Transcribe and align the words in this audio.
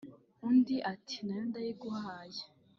"Undi 0.47 0.75
ati 0.91 1.17
"Na 1.25 1.33
yo 1.39 1.43
ndayiguhaye 1.49 2.43